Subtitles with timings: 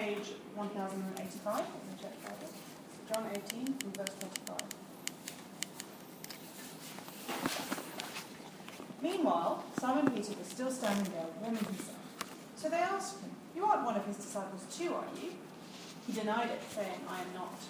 [0.00, 2.48] page 1085 of the Bible.
[3.12, 4.56] John 18 from verse 25.
[9.02, 11.98] Meanwhile, Simon Peter was still standing there, warming himself.
[12.56, 15.32] So they asked him, You aren't one of his disciples too, are you?
[16.06, 17.60] He denied it, saying, I am not.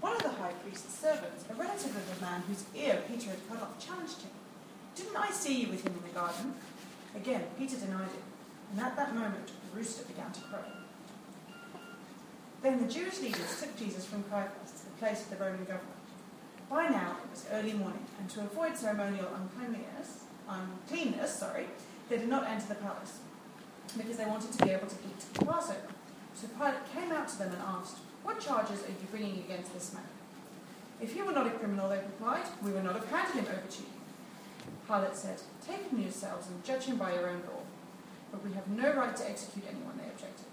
[0.00, 3.48] One of the high priest's servants, a relative of the man whose ear Peter had
[3.48, 4.30] cut off, challenged him.
[4.96, 6.54] Didn't I see you with him in the garden?
[7.14, 8.24] Again, Peter denied it,
[8.72, 10.85] and at that moment the rooster began to crow.
[12.66, 16.02] Then the Jewish leaders took Jesus from Caiaphas to the place of the Roman government.
[16.68, 21.66] By now it was early morning, and to avoid ceremonial uncleanliness, uncleanness, sorry,
[22.08, 23.20] they did not enter the palace
[23.96, 25.78] because they wanted to be able to eat Passover.
[26.34, 29.94] So Pilate came out to them and asked, What charges are you bringing against this
[29.94, 30.10] man?
[31.00, 33.70] If he were not a criminal, they replied, we would not have handed him over
[33.70, 33.94] to you.
[34.88, 37.62] Pilate said, Take him yourselves and judge him by your own law.
[38.32, 40.45] But we have no right to execute anyone, they objected.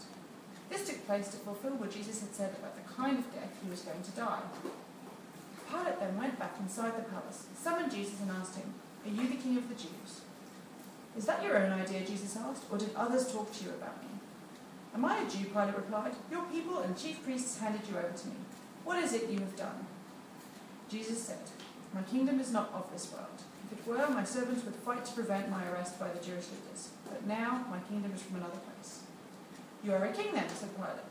[0.74, 3.70] This took place to fulfill what Jesus had said about the kind of death he
[3.70, 4.42] was going to die.
[5.70, 8.74] Pilate then went back inside the palace, summoned Jesus, and asked him,
[9.06, 10.26] Are you the king of the Jews?
[11.16, 14.10] Is that your own idea, Jesus asked, or did others talk to you about me?
[14.96, 15.46] Am I a Jew?
[15.46, 16.16] Pilate replied.
[16.32, 18.42] Your people and chief priests handed you over to me.
[18.84, 19.86] What is it you have done?
[20.90, 21.54] Jesus said,
[21.94, 23.46] My kingdom is not of this world.
[23.72, 26.90] If it were, my servants would fight to prevent my arrest by the Jewish leaders.
[27.08, 29.03] But now my kingdom is from another place.
[29.84, 31.04] You are a king then, said Pilate.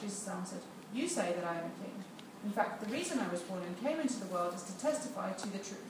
[0.00, 0.62] Jesus answered,
[0.94, 2.04] You say that I am a king.
[2.44, 5.32] In fact, the reason I was born and came into the world is to testify
[5.32, 5.84] to the truth.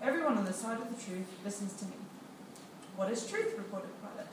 [0.00, 1.96] Everyone on the side of the truth listens to me.
[2.96, 3.54] What is truth?
[3.58, 4.28] reported Pilate.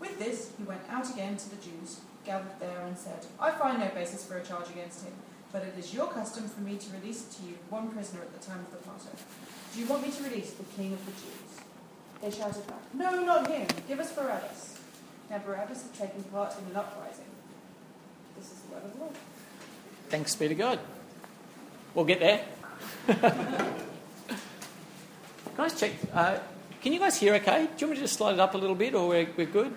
[0.00, 3.80] With this, he went out again to the Jews gathered there and said, I find
[3.80, 5.14] no basis for a charge against him,
[5.50, 8.46] but it is your custom for me to release to you one prisoner at the
[8.46, 9.16] time of the Passover.
[9.72, 11.64] Do you want me to release the king of the Jews?
[12.20, 13.66] They shouted back, No, not him.
[13.88, 14.77] Give us Barabbas.
[15.30, 17.24] Now Barabbas had taken part in an uprising.
[18.36, 19.14] This is the word of the Lord.
[20.08, 20.78] Thanks be to God.
[21.94, 22.44] We'll get there.
[25.56, 25.92] Guys, check.
[26.14, 26.38] Uh,
[26.80, 27.66] can you guys hear okay?
[27.66, 29.46] Do you want me to just slide it up a little bit or we're, we're
[29.46, 29.74] good?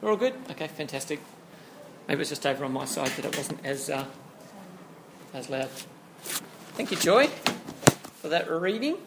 [0.00, 0.34] We're all good?
[0.52, 1.20] Okay, fantastic.
[2.06, 4.04] Maybe it's just over on my side that it wasn't as, uh,
[5.34, 5.68] as loud.
[6.74, 8.98] Thank you, Joy, for that reading.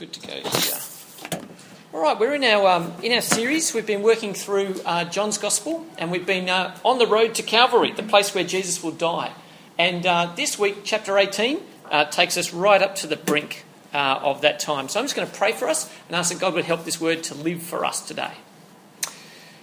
[0.00, 1.40] Good to go here.
[1.92, 3.74] All right, we're in our um, in our series.
[3.74, 7.42] We've been working through uh, John's Gospel, and we've been uh, on the road to
[7.42, 9.30] Calvary, the place where Jesus will die.
[9.76, 11.60] And uh, this week, chapter 18
[11.90, 14.88] uh, takes us right up to the brink uh, of that time.
[14.88, 16.98] So I'm just going to pray for us and ask that God would help this
[16.98, 18.32] word to live for us today.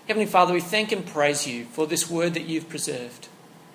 [0.07, 3.27] Heavenly Father, we thank and praise you for this word that you've preserved.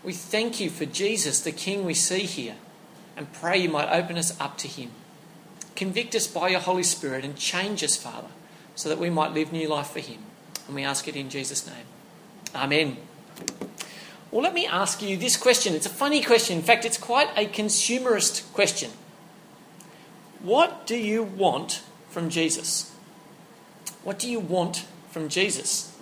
[0.04, 2.54] We thank you for Jesus, the King we see here,
[3.16, 4.92] and pray you might open us up to him.
[5.76, 8.28] Convict us by your Holy Spirit and change us, Father,
[8.74, 10.18] so that we might live new life for him.
[10.66, 11.86] And we ask it in Jesus' name.
[12.54, 12.98] Amen.
[14.30, 15.74] Well, let me ask you this question.
[15.74, 16.58] It's a funny question.
[16.58, 18.90] In fact, it's quite a consumerist question.
[20.40, 22.94] What do you want from Jesus?
[24.04, 25.96] What do you want from Jesus?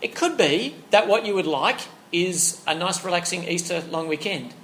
[0.00, 1.80] It could be that what you would like
[2.10, 4.54] is a nice, relaxing Easter long weekend.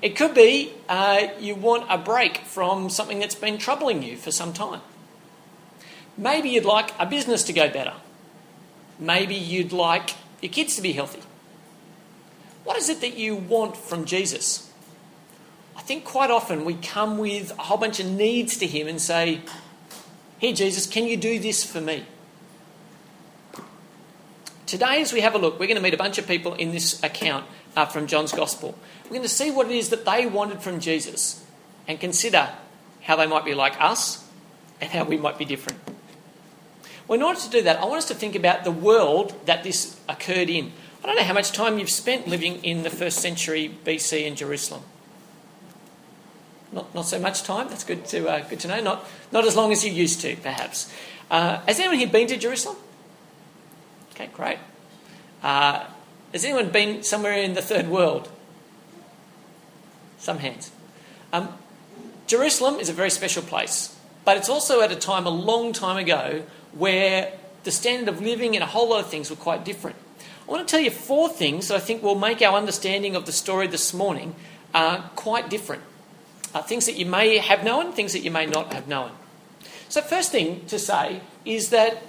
[0.00, 4.30] It could be uh, you want a break from something that's been troubling you for
[4.30, 4.80] some time.
[6.16, 7.94] Maybe you'd like a business to go better.
[8.98, 10.10] Maybe you'd like
[10.40, 11.22] your kids to be healthy.
[12.64, 14.70] What is it that you want from Jesus?
[15.76, 19.00] I think quite often we come with a whole bunch of needs to Him and
[19.00, 19.40] say,
[20.38, 22.04] Here, Jesus, can you do this for me?
[24.66, 26.72] Today, as we have a look, we're going to meet a bunch of people in
[26.72, 27.46] this account
[27.78, 28.76] uh, from John's Gospel.
[29.04, 31.44] We're going to see what it is that they wanted from Jesus
[31.86, 32.48] and consider
[33.02, 34.26] how they might be like us
[34.80, 35.78] and how we might be different.
[37.06, 39.62] Well, in order to do that, I want us to think about the world that
[39.62, 40.72] this occurred in.
[41.04, 44.34] I don't know how much time you've spent living in the first century BC in
[44.34, 44.82] Jerusalem.
[46.72, 47.68] Not, not so much time.
[47.68, 48.80] That's good to, uh, good to know.
[48.80, 50.92] Not, not as long as you used to, perhaps.
[51.30, 52.76] Uh, has anyone here been to Jerusalem?
[54.10, 54.58] Okay, great.
[55.44, 55.84] Uh,
[56.32, 58.30] has anyone been somewhere in the third world?
[60.18, 60.70] Some hands.
[61.32, 61.48] Um,
[62.26, 65.96] Jerusalem is a very special place, but it's also at a time a long time
[65.96, 66.42] ago
[66.72, 67.32] where
[67.64, 69.96] the standard of living and a whole lot of things were quite different.
[70.46, 73.26] I want to tell you four things that I think will make our understanding of
[73.26, 74.34] the story this morning
[74.74, 75.82] uh, quite different.
[76.54, 79.12] Uh, things that you may have known, things that you may not have known.
[79.90, 82.02] So, first thing to say is that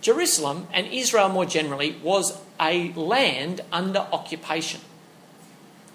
[0.00, 4.80] Jerusalem and Israel more generally was a land under occupation.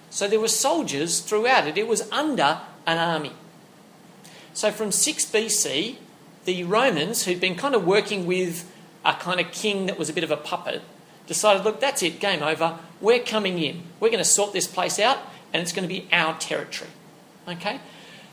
[0.10, 3.34] So there were soldiers throughout it, it was under an army.
[4.54, 5.98] So from 6 BC
[6.46, 8.70] the Romans, who'd been kind of working with
[9.06, 10.82] a kind of king that was a bit of a puppet,
[11.28, 12.78] decided, look, that's it, game over.
[13.00, 13.84] We're coming in.
[14.00, 15.20] We're going to sort this place out,
[15.54, 16.90] and it's going to be our territory.
[17.48, 17.80] Okay?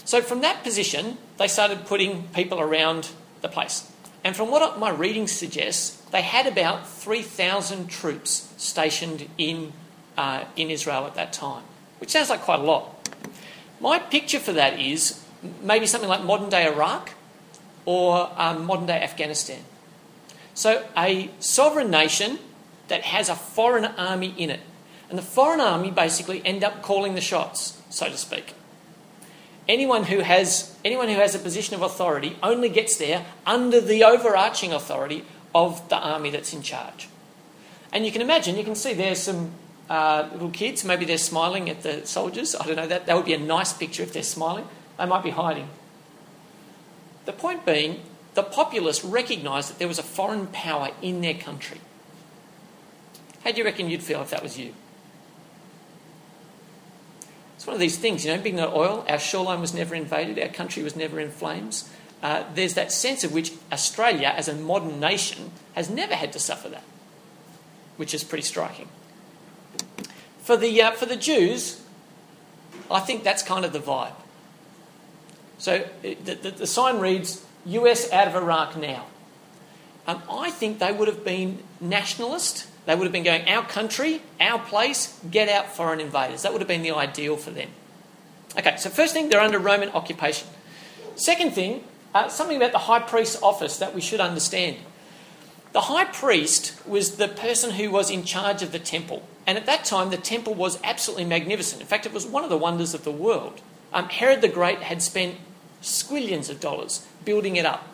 [0.05, 3.11] So from that position, they started putting people around
[3.43, 3.91] the place.
[4.23, 9.73] And from what my reading suggests, they had about 3,000 troops stationed in,
[10.17, 11.63] uh, in Israel at that time,
[11.99, 13.09] which sounds like quite a lot.
[13.81, 15.25] My picture for that is
[15.63, 17.15] maybe something like modern day Iraq
[17.87, 19.61] or um, modern day Afghanistan.
[20.53, 22.39] So, a sovereign nation
[22.89, 24.61] that has a foreign army in it.
[25.09, 28.55] And the foreign army basically end up calling the shots, so to speak.
[29.69, 34.03] Anyone who has, anyone who has a position of authority only gets there under the
[34.03, 35.25] overarching authority
[35.55, 37.09] of the army that's in charge.
[37.93, 39.53] And you can imagine, you can see there's some
[39.89, 42.55] uh, little kids, maybe they're smiling at the soldiers.
[42.55, 44.67] I don't know, that, that would be a nice picture if they're smiling.
[44.99, 45.69] They might be hiding.
[47.25, 48.01] The point being,
[48.35, 51.81] the populace recognised that there was a foreign power in their country.
[53.45, 54.75] How do you reckon you'd feel if that was you?
[57.61, 60.39] It's one of these things, you know, being not oil, our shoreline was never invaded,
[60.39, 61.91] our country was never in flames.
[62.23, 66.39] Uh, there's that sense of which Australia, as a modern nation, has never had to
[66.39, 66.85] suffer that,
[67.99, 68.89] which is pretty striking.
[70.41, 71.83] For the, uh, for the Jews,
[72.91, 74.15] I think that's kind of the vibe.
[75.59, 79.05] So the, the, the sign reads, US out of Iraq now.
[80.07, 84.23] Um, I think they would have been nationalist they would have been going, our country,
[84.41, 86.43] our place, get out foreign invaders.
[86.43, 87.69] That would have been the ideal for them.
[88.59, 90.49] Okay, so first thing, they're under Roman occupation.
[91.15, 91.85] Second thing,
[92.15, 94.79] uh, something about the high priest's office that we should understand.
[95.73, 99.23] The high priest was the person who was in charge of the temple.
[99.47, 101.81] And at that time, the temple was absolutely magnificent.
[101.81, 103.61] In fact, it was one of the wonders of the world.
[103.93, 105.37] Um, Herod the Great had spent
[105.81, 107.87] squillions of dollars building it up,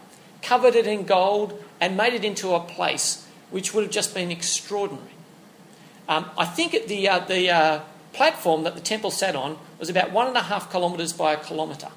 [0.43, 4.31] covered it in gold, and made it into a place which would have just been
[4.31, 5.08] extraordinary.
[6.08, 7.81] Um, I think the, uh, the uh,
[8.12, 11.37] platform that the temple sat on was about one and a half kilometres by a
[11.37, 11.90] kilometre.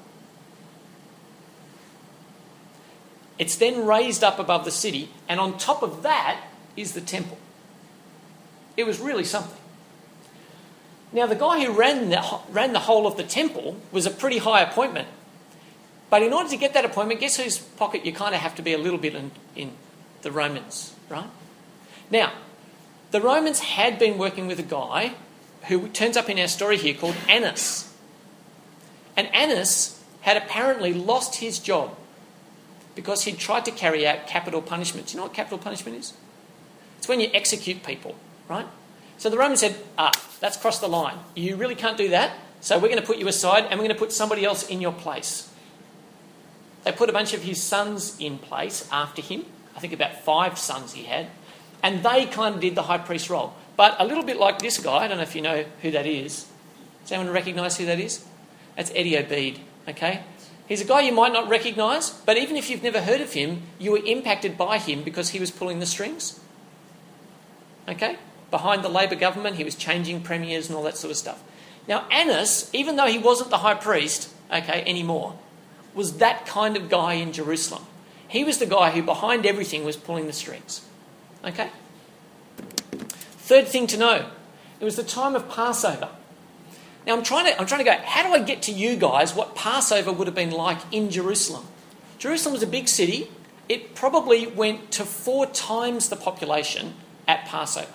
[3.38, 6.42] It's then raised up above the city, and on top of that
[6.76, 7.38] is the temple.
[8.76, 9.56] It was really something.
[11.12, 14.38] Now, the guy who ran the, ran the whole of the temple was a pretty
[14.38, 15.08] high appointment.
[16.08, 18.62] But in order to get that appointment, guess whose pocket you kind of have to
[18.62, 19.30] be a little bit in?
[19.56, 19.72] in
[20.22, 21.30] the Romans, right?
[22.10, 22.32] Now,
[23.10, 25.14] the Romans had been working with a guy
[25.68, 27.92] who turns up in our story here called Annas.
[29.16, 31.96] And Annas had apparently lost his job
[32.94, 35.08] because he'd tried to carry out capital punishment.
[35.08, 36.14] Do you know what capital punishment is?
[36.98, 38.14] It's when you execute people,
[38.48, 38.66] right?
[39.18, 41.18] So the Romans said, ah, that's crossed the line.
[41.34, 43.96] You really can't do that, so we're going to put you aside and we're going
[43.96, 45.50] to put somebody else in your place.
[46.84, 49.44] They put a bunch of his sons in place after him.
[49.76, 51.26] I think about five sons he had.
[51.82, 53.54] And they kind of did the high priest role.
[53.76, 56.06] But a little bit like this guy, I don't know if you know who that
[56.06, 56.46] is.
[57.02, 58.24] Does anyone recognise who that is?
[58.76, 60.22] That's Eddie Obeid, okay?
[60.68, 63.62] He's a guy you might not recognise, but even if you've never heard of him,
[63.78, 66.38] you were impacted by him because he was pulling the strings.
[67.88, 68.16] Okay?
[68.50, 71.42] Behind the Labor government, he was changing premiers and all that sort of stuff.
[71.88, 75.36] Now, Annas, even though he wasn't the high priest, okay, anymore,
[75.94, 77.84] was that kind of guy in Jerusalem.
[78.28, 80.86] He was the guy who, behind everything, was pulling the strings.
[81.44, 81.70] Okay?
[83.38, 84.26] Third thing to know
[84.78, 86.08] it was the time of Passover.
[87.06, 89.34] Now I'm trying, to, I'm trying to go, how do I get to you guys
[89.34, 91.66] what Passover would have been like in Jerusalem?
[92.18, 93.30] Jerusalem was a big city.
[93.68, 96.94] It probably went to four times the population
[97.26, 97.94] at Passover.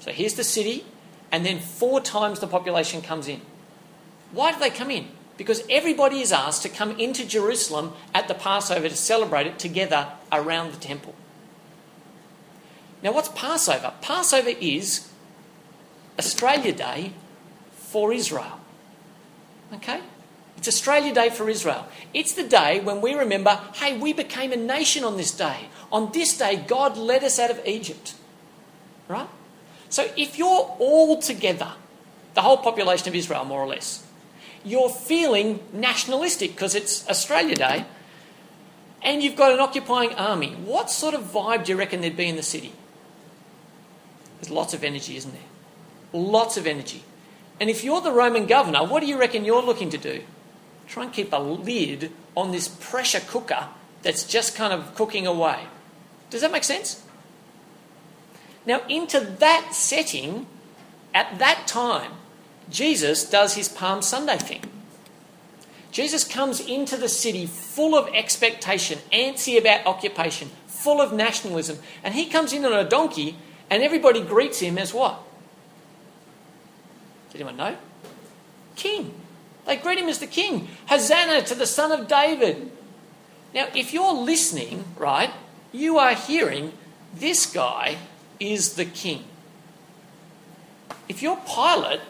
[0.00, 0.86] So here's the city,
[1.32, 3.40] and then four times the population comes in.
[4.32, 5.08] Why do they come in?
[5.36, 10.08] Because everybody is asked to come into Jerusalem at the Passover to celebrate it together
[10.32, 11.14] around the temple.
[13.06, 13.92] Now, what's Passover?
[14.00, 15.08] Passover is
[16.18, 17.12] Australia Day
[17.70, 18.58] for Israel.
[19.74, 20.00] Okay?
[20.56, 21.86] It's Australia Day for Israel.
[22.12, 25.68] It's the day when we remember hey, we became a nation on this day.
[25.92, 28.16] On this day, God led us out of Egypt.
[29.06, 29.28] Right?
[29.88, 31.74] So if you're all together,
[32.34, 34.04] the whole population of Israel, more or less,
[34.64, 37.84] you're feeling nationalistic because it's Australia Day
[39.00, 40.54] and you've got an occupying army.
[40.54, 42.72] What sort of vibe do you reckon there'd be in the city?
[44.40, 45.42] There's lots of energy, isn't there?
[46.12, 47.02] Lots of energy.
[47.60, 50.22] And if you're the Roman governor, what do you reckon you're looking to do?
[50.86, 53.68] Try and keep a lid on this pressure cooker
[54.02, 55.64] that's just kind of cooking away.
[56.30, 57.02] Does that make sense?
[58.66, 60.46] Now, into that setting,
[61.14, 62.12] at that time,
[62.68, 64.62] Jesus does his Palm Sunday thing.
[65.92, 72.14] Jesus comes into the city full of expectation, antsy about occupation, full of nationalism, and
[72.14, 73.36] he comes in on a donkey,
[73.70, 75.20] and everybody greets him as what?
[77.30, 77.76] Does anyone know?
[78.76, 79.14] King.
[79.66, 80.68] They greet him as the king.
[80.86, 82.70] Hosanna to the Son of David.
[83.54, 85.30] Now, if you're listening, right,
[85.72, 86.72] you are hearing
[87.14, 87.96] this guy
[88.38, 89.24] is the king.
[91.08, 92.00] If you're Pilate,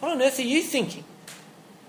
[0.00, 1.04] what on earth are you thinking?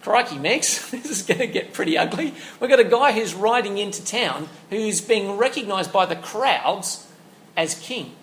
[0.01, 2.33] Crikey, Megs, this is going to get pretty ugly.
[2.59, 7.07] We've got a guy who's riding into town who's being recognised by the crowds
[7.57, 8.15] as king.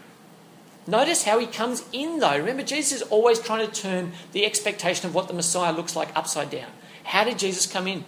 [0.86, 2.36] Notice how he comes in, though.
[2.36, 6.16] Remember, Jesus is always trying to turn the expectation of what the Messiah looks like
[6.16, 6.70] upside down.
[7.04, 8.04] How did Jesus come in?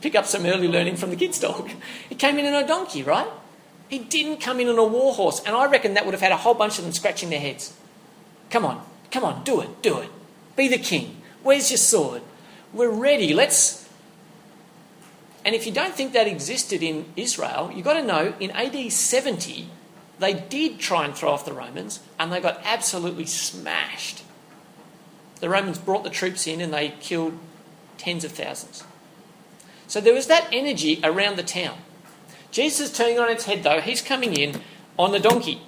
[0.00, 1.70] Pick up some early learning from the kids' dog.
[2.08, 3.28] He came in on a donkey, right?
[3.88, 6.32] He didn't come in on a war horse, and I reckon that would have had
[6.32, 7.74] a whole bunch of them scratching their heads.
[8.50, 10.10] Come on, come on, do it, do it.
[10.56, 11.22] Be the king.
[11.42, 12.22] Where's your sword?
[12.72, 13.32] We're ready.
[13.32, 13.88] Let's.
[15.44, 18.92] And if you don't think that existed in Israel, you've got to know in AD
[18.92, 19.68] 70,
[20.18, 24.22] they did try and throw off the Romans, and they got absolutely smashed.
[25.40, 27.38] The Romans brought the troops in and they killed
[27.98, 28.84] tens of thousands.
[29.86, 31.78] So there was that energy around the town.
[32.50, 33.80] Jesus is turning on its head, though.
[33.80, 34.62] He's coming in
[34.98, 35.60] on the donkey.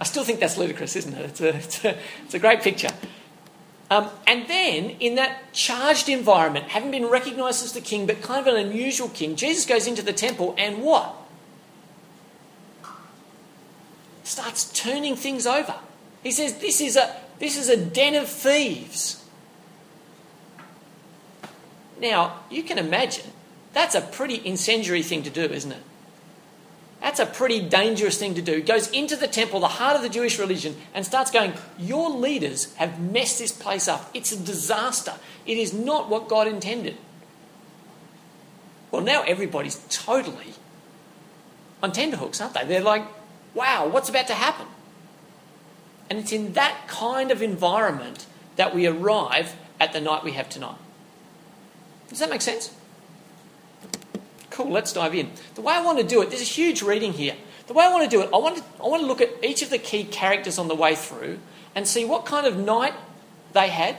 [0.00, 1.24] I still think that's ludicrous, isn't it?
[1.26, 2.90] It's a, it's a, it's a great picture.
[3.88, 8.40] Um, and then, in that charged environment, having been recognised as the king, but kind
[8.40, 11.14] of an unusual king, Jesus goes into the temple and what?
[14.32, 15.74] Starts turning things over.
[16.22, 19.22] He says, This is a, this is a den of thieves.
[22.00, 23.26] Now, you can imagine
[23.74, 25.82] that's a pretty incendiary thing to do, isn't it?
[27.02, 28.62] That's a pretty dangerous thing to do.
[28.62, 32.74] Goes into the temple, the heart of the Jewish religion, and starts going, Your leaders
[32.76, 34.08] have messed this place up.
[34.14, 35.12] It's a disaster.
[35.44, 36.96] It is not what God intended.
[38.90, 40.54] Well, now everybody's totally
[41.82, 42.64] on tenterhooks, aren't they?
[42.64, 43.04] They're like,
[43.54, 44.66] Wow, what's about to happen?
[46.08, 50.48] And it's in that kind of environment that we arrive at the night we have
[50.48, 50.76] tonight.
[52.08, 52.74] Does that make sense?
[54.50, 55.30] Cool, let's dive in.
[55.54, 57.34] The way I want to do it, there's a huge reading here.
[57.66, 59.30] The way I want to do it, I want to, I want to look at
[59.42, 61.38] each of the key characters on the way through
[61.74, 62.92] and see what kind of night
[63.54, 63.96] they had,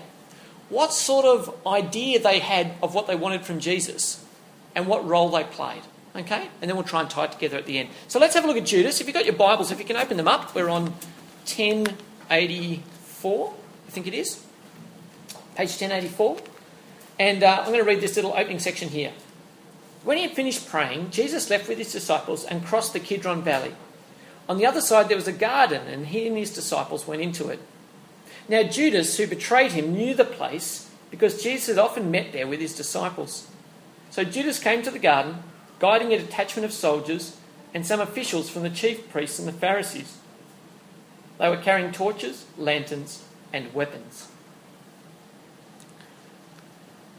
[0.70, 4.24] what sort of idea they had of what they wanted from Jesus,
[4.76, 5.82] and what role they played.
[6.16, 6.48] Okay?
[6.62, 7.90] And then we'll try and tie it together at the end.
[8.08, 9.02] So let's have a look at Judas.
[9.02, 10.94] If you've got your Bibles, if you can open them up, we're on
[11.46, 13.54] 1084,
[13.88, 14.46] I think it is.
[15.56, 16.38] Page 1084.
[17.20, 19.12] And uh, I'm going to read this little opening section here.
[20.04, 23.74] When he had finished praying, Jesus left with his disciples and crossed the Kidron Valley.
[24.50, 27.48] On the other side, there was a garden, and he and his disciples went into
[27.48, 27.60] it.
[28.50, 32.60] Now, Judas, who betrayed him, knew the place because Jesus had often met there with
[32.60, 33.48] his disciples.
[34.10, 35.44] So Judas came to the garden,
[35.84, 37.36] guiding a detachment of soldiers
[37.74, 40.18] and some officials from the chief priests and the Pharisees.
[41.38, 43.22] They were carrying torches, lanterns,
[43.52, 44.30] and weapons.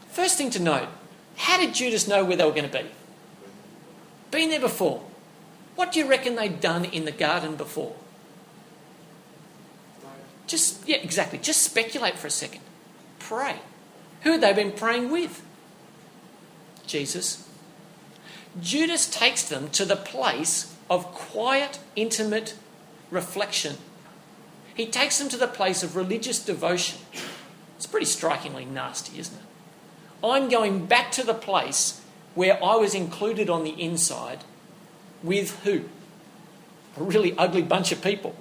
[0.09, 0.87] First thing to note
[1.37, 2.89] how did Judas know where they were going to be?
[4.31, 5.03] Been there before.
[5.75, 7.95] What do you reckon they'd done in the garden before?
[10.47, 11.37] Just, yeah, exactly.
[11.37, 12.61] Just speculate for a second.
[13.19, 13.59] Pray.
[14.21, 15.45] Who had they been praying with?
[16.87, 17.47] Jesus.
[18.61, 22.55] Judas takes them to the place of quiet, intimate
[23.11, 23.77] reflection.
[24.73, 26.99] He takes them to the place of religious devotion.
[27.75, 29.43] It's pretty strikingly nasty, isn't it?
[30.23, 32.01] I'm going back to the place
[32.33, 34.43] where I was included on the inside
[35.23, 35.85] with who?
[36.97, 38.35] A really ugly bunch of people.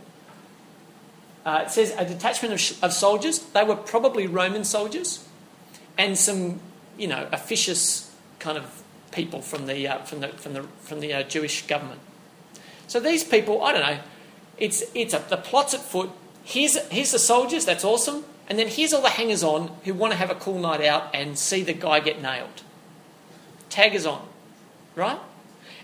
[1.45, 3.39] Uh, it says a detachment of, of, soldiers.
[3.39, 5.27] They were probably Roman soldiers,
[5.99, 6.61] and some,
[6.97, 8.84] you know, officious kind of
[9.15, 12.01] people from the uh, from the from the from the uh, Jewish government.
[12.87, 13.99] So these people, I don't know.
[14.59, 16.11] It's it's a, the plot's at foot.
[16.43, 17.65] Here's here's the soldiers.
[17.65, 18.25] That's awesome.
[18.49, 21.15] And then here's all the hangers on who want to have a cool night out
[21.15, 22.63] and see the guy get nailed.
[23.71, 24.27] Taggers on,
[24.95, 25.19] right?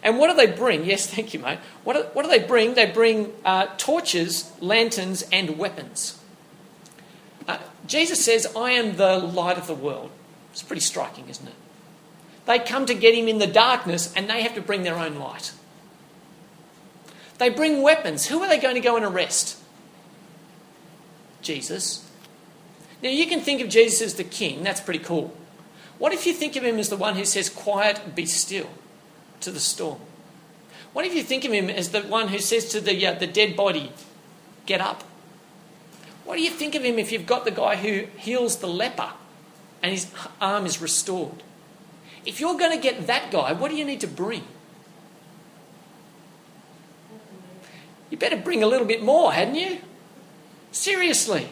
[0.02, 0.84] And what do they bring?
[0.84, 1.58] Yes, thank you, mate.
[1.84, 2.74] What do, what do they bring?
[2.74, 6.18] They bring uh, torches, lanterns, and weapons.
[7.46, 10.10] Uh, Jesus says, I am the light of the world.
[10.52, 11.54] It's pretty striking, isn't it?
[12.50, 15.14] They come to get him in the darkness and they have to bring their own
[15.20, 15.52] light.
[17.38, 18.26] They bring weapons.
[18.26, 19.56] Who are they going to go and arrest?
[21.42, 22.10] Jesus.
[23.04, 25.32] Now, you can think of Jesus as the king, that's pretty cool.
[25.98, 28.70] What if you think of him as the one who says, Quiet, be still
[29.42, 30.00] to the storm?
[30.92, 33.28] What if you think of him as the one who says to the, uh, the
[33.28, 33.92] dead body,
[34.66, 35.04] Get up?
[36.24, 39.12] What do you think of him if you've got the guy who heals the leper
[39.82, 41.44] and his arm is restored.
[42.26, 44.44] If you're going to get that guy, what do you need to bring?
[48.10, 49.78] You better bring a little bit more, hadn't you?
[50.72, 51.48] Seriously.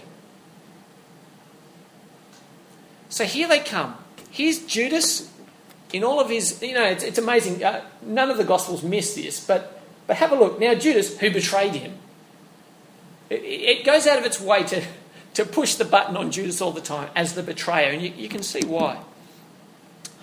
[3.08, 3.96] So here they come.
[4.30, 5.32] Here's Judas
[5.92, 7.64] in all of his, you know, it's, it's amazing.
[7.64, 10.60] Uh, none of the Gospels miss this, but, but have a look.
[10.60, 11.94] Now, Judas, who betrayed him,
[13.30, 14.82] it, it goes out of its way to,
[15.34, 18.28] to push the button on Judas all the time as the betrayer, and you, you
[18.28, 19.02] can see why.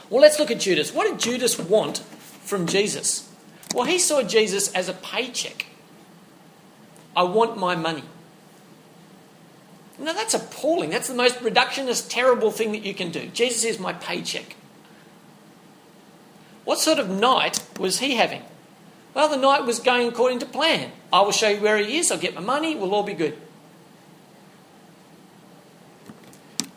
[0.10, 0.94] Well, let's look at Judas.
[0.94, 2.00] What did Judas want
[2.44, 3.32] from Jesus?
[3.74, 5.66] Well, he saw Jesus as a paycheck.
[7.16, 8.04] I want my money.
[9.98, 10.90] Now, that's appalling.
[10.90, 13.28] That's the most reductionist, terrible thing that you can do.
[13.28, 14.56] Jesus is my paycheck.
[16.66, 18.44] What sort of night was he having?
[19.14, 20.92] Well, the night was going according to plan.
[21.14, 23.38] I will show you where he is, I'll get my money, we'll all be good.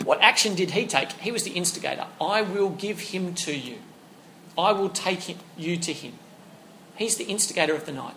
[0.08, 1.12] What action did he take?
[1.12, 2.06] He was the instigator.
[2.18, 3.76] I will give him to you.
[4.56, 6.14] I will take him, you to him.
[6.96, 8.14] He's the instigator of the night.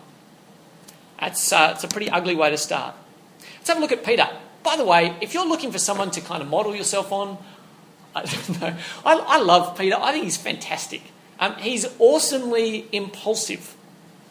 [1.20, 2.94] That's uh, it's a pretty ugly way to start.
[3.58, 4.26] Let's have a look at Peter.
[4.62, 7.36] By the way, if you're looking for someone to kind of model yourself on,
[8.14, 8.74] I don't know.
[9.04, 9.96] I, I love Peter.
[10.00, 11.02] I think he's fantastic.
[11.38, 13.76] Um, he's awesomely impulsive.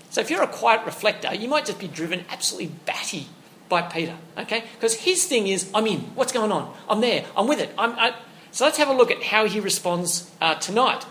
[0.09, 3.27] So if you're a quiet reflector, you might just be driven absolutely batty
[3.71, 4.65] by Peter, okay?
[4.75, 6.01] Because his thing is, I'm in.
[6.13, 6.75] What's going on?
[6.87, 7.25] I'm there.
[7.35, 7.73] I'm with it.
[7.77, 8.13] I'm, I...
[8.51, 11.05] So let's have a look at how he responds uh, tonight.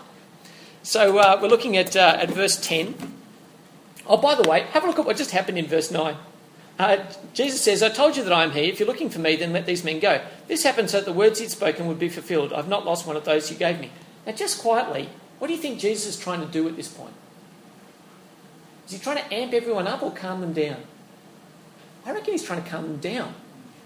[0.83, 2.95] So uh, we're looking at, uh, at verse 10.
[4.07, 6.15] Oh, by the way, have a look at what just happened in verse 9.
[6.77, 6.97] Uh,
[7.33, 8.69] Jesus says, I told you that I am he.
[8.69, 10.21] If you're looking for me, then let these men go.
[10.47, 12.53] This happened so that the words he'd spoken would be fulfilled.
[12.53, 13.89] I've not lost one of those you gave me.
[14.25, 17.13] Now, just quietly, what do you think Jesus is trying to do at this point?
[18.85, 20.77] Is he trying to amp everyone up or calm them down?
[22.05, 23.35] I reckon he's trying to calm them down.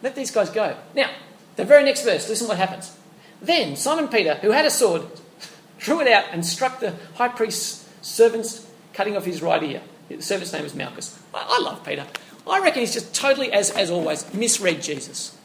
[0.01, 0.77] Let these guys go.
[0.93, 1.09] Now,
[1.55, 2.95] the very next verse, listen what happens.
[3.41, 5.03] Then Simon Peter, who had a sword,
[5.79, 9.81] drew it out and struck the high priest's servant's cutting off his right ear.
[10.09, 11.19] The servant's name was Malchus.
[11.33, 12.05] I, love Peter.
[12.47, 15.35] I reckon he's just totally, as, as always, misread Jesus.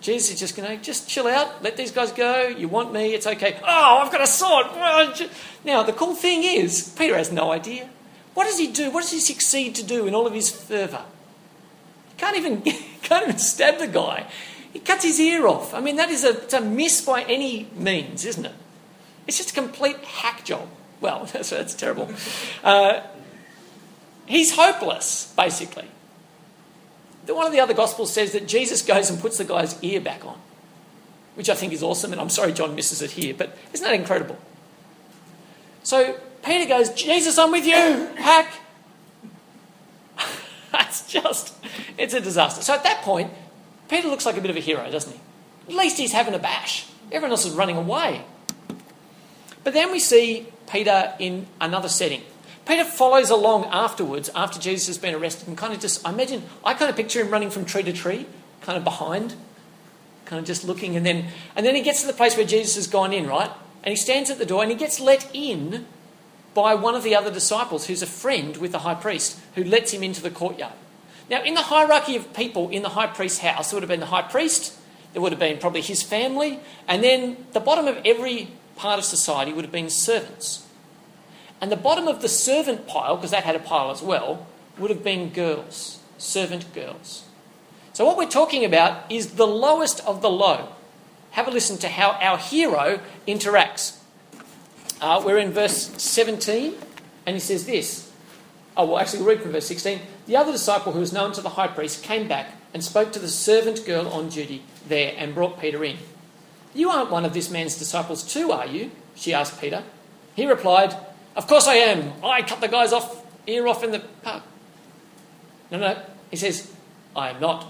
[0.00, 2.48] Jesus is just going to just chill out, let these guys go.
[2.48, 3.58] You want me, it's okay.
[3.62, 4.66] Oh, I've got a sword.
[5.62, 7.90] Now, the cool thing is, Peter has no idea.
[8.32, 8.90] What does he do?
[8.90, 11.04] What does he succeed to do in all of his fervour?
[12.20, 12.62] Can't even,
[13.02, 14.26] can't even stab the guy.
[14.72, 15.74] He cuts his ear off.
[15.74, 18.54] I mean, that is a, it's a miss by any means, isn't it?
[19.26, 20.68] It's just a complete hack job.
[21.00, 22.10] Well, that's, that's terrible.
[22.62, 23.00] Uh,
[24.26, 25.88] he's hopeless, basically
[27.34, 30.24] one of the other Gospels says that Jesus goes and puts the guy's ear back
[30.24, 30.38] on,
[31.34, 33.94] which I think is awesome, and I'm sorry John misses it here, but isn't that
[33.94, 34.38] incredible?
[35.82, 37.74] So Peter goes, Jesus, I'm with you,
[38.16, 38.52] hack.
[40.72, 41.54] That's just,
[41.98, 42.62] it's a disaster.
[42.62, 43.32] So at that point,
[43.88, 45.20] Peter looks like a bit of a hero, doesn't he?
[45.68, 46.86] At least he's having a bash.
[47.12, 48.22] Everyone else is running away.
[49.64, 52.22] But then we see Peter in another setting.
[52.66, 56.44] Peter follows along afterwards, after Jesus has been arrested, and kind of just, I imagine,
[56.64, 58.26] I kind of picture him running from tree to tree,
[58.60, 59.34] kind of behind,
[60.24, 62.76] kind of just looking, and then, and then he gets to the place where Jesus
[62.76, 63.50] has gone in, right?
[63.82, 65.86] And he stands at the door and he gets let in
[66.54, 69.92] by one of the other disciples who's a friend with the high priest, who lets
[69.92, 70.74] him into the courtyard.
[71.30, 74.00] Now, in the hierarchy of people in the high priest's house, there would have been
[74.00, 74.76] the high priest,
[75.12, 79.04] there would have been probably his family, and then the bottom of every part of
[79.04, 80.66] society would have been servants.
[81.60, 84.46] And the bottom of the servant pile, because that had a pile as well,
[84.78, 87.24] would have been girls, servant girls.
[87.92, 90.70] So, what we're talking about is the lowest of the low.
[91.32, 93.99] Have a listen to how our hero interacts.
[95.00, 96.74] Uh, we're in verse 17,
[97.26, 98.10] and he says this.
[98.76, 100.00] Oh, well, actually, read from verse 16.
[100.26, 103.18] The other disciple who was known to the high priest came back and spoke to
[103.18, 105.96] the servant girl on duty there and brought Peter in.
[106.74, 108.90] You aren't one of this man's disciples, too, are you?
[109.14, 109.82] She asked Peter.
[110.34, 110.94] He replied,
[111.34, 112.12] of course I am.
[112.24, 114.42] I cut the guy's off ear off in the park.
[115.70, 116.02] No, no.
[116.30, 116.70] He says,
[117.16, 117.66] I am not.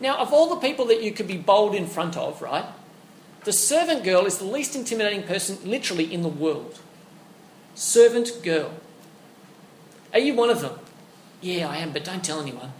[0.00, 2.64] Now, of all the people that you could be bold in front of, right?
[3.44, 6.80] The servant girl is the least intimidating person literally in the world.
[7.74, 8.74] Servant girl.
[10.12, 10.78] Are you one of them?
[11.40, 12.72] Yeah, I am, but don't tell anyone.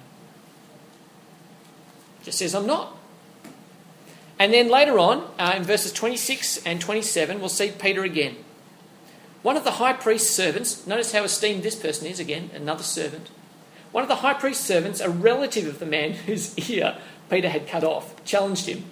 [2.23, 2.97] Just says, I'm not.
[4.39, 8.37] And then later on, uh, in verses 26 and 27, we'll see Peter again.
[9.43, 13.31] One of the high priest's servants, notice how esteemed this person is again, another servant.
[13.93, 16.99] One of the high priest's servants, a relative of the man whose ear
[17.31, 18.85] Peter had cut off, challenged him.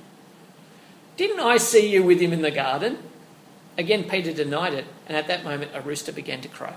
[1.19, 2.99] Didn't I see you with him in the garden?
[3.77, 6.75] Again, Peter denied it, and at that moment, a rooster began to crow.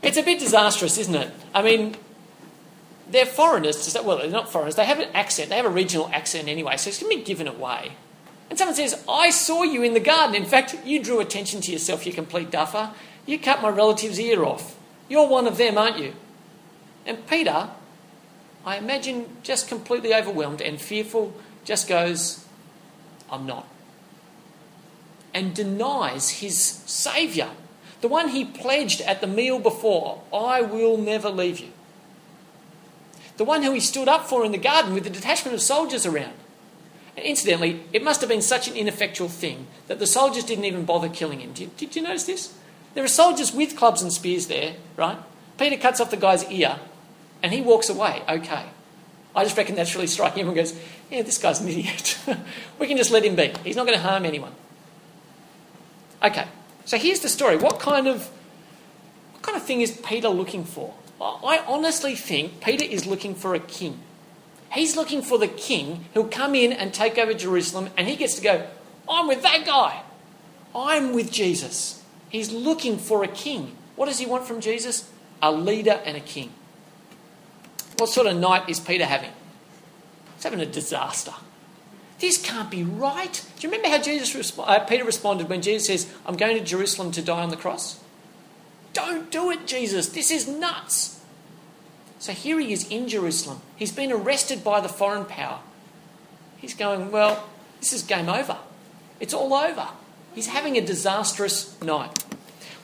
[0.00, 1.32] It's a bit disastrous, isn't it?
[1.52, 1.96] I mean,
[3.10, 3.92] they're foreigners.
[3.92, 4.76] To, well, they're not foreigners.
[4.76, 5.50] They have an accent.
[5.50, 7.92] They have a regional accent anyway, so it's going to be given away.
[8.48, 10.36] And someone says, I saw you in the garden.
[10.36, 12.92] In fact, you drew attention to yourself, you complete duffer.
[13.26, 14.78] You cut my relative's ear off.
[15.08, 16.14] You're one of them, aren't you?
[17.04, 17.70] And Peter,
[18.64, 22.46] I imagine just completely overwhelmed and fearful, just goes,
[23.30, 23.66] I'm not.
[25.32, 27.50] And denies his Saviour,
[28.00, 31.70] the one he pledged at the meal before, I will never leave you.
[33.36, 36.04] The one who he stood up for in the garden with a detachment of soldiers
[36.04, 36.34] around.
[37.16, 40.84] And incidentally, it must have been such an ineffectual thing that the soldiers didn't even
[40.84, 41.52] bother killing him.
[41.52, 42.54] Did, did you notice this?
[42.94, 45.18] There are soldiers with clubs and spears there, right?
[45.58, 46.78] Peter cuts off the guy's ear
[47.42, 48.66] and he walks away, okay.
[49.34, 50.40] I just reckon that's really striking.
[50.40, 50.78] Everyone goes,
[51.10, 52.18] yeah, this guy's an idiot.
[52.78, 53.52] we can just let him be.
[53.64, 54.52] He's not going to harm anyone.
[56.22, 56.46] Okay,
[56.84, 57.56] so here's the story.
[57.56, 58.28] What kind of,
[59.32, 60.94] what kind of thing is Peter looking for?
[61.20, 64.00] I honestly think Peter is looking for a king.
[64.72, 68.34] He's looking for the king who'll come in and take over Jerusalem, and he gets
[68.36, 68.66] to go,
[69.08, 70.02] I'm with that guy.
[70.74, 72.02] I'm with Jesus.
[72.28, 73.76] He's looking for a king.
[73.96, 75.10] What does he want from Jesus?
[75.42, 76.52] A leader and a king.
[78.00, 79.30] What sort of night is Peter having?
[80.34, 81.34] He's having a disaster.
[82.18, 83.46] This can't be right.
[83.58, 86.64] Do you remember how Jesus resp- uh, Peter responded when Jesus says, I'm going to
[86.64, 88.00] Jerusalem to die on the cross?
[88.94, 90.08] Don't do it, Jesus.
[90.08, 91.22] This is nuts.
[92.18, 93.60] So here he is in Jerusalem.
[93.76, 95.58] He's been arrested by the foreign power.
[96.56, 98.56] He's going, Well, this is game over.
[99.20, 99.88] It's all over.
[100.34, 102.24] He's having a disastrous night.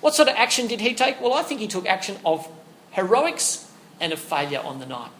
[0.03, 1.23] What sort of action did he take?
[1.23, 2.47] Well, I think he took action of
[2.91, 3.66] heroics
[4.01, 5.11] and a failure on the night.